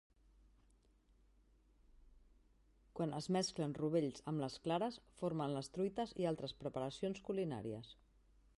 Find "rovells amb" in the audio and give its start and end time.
3.81-4.43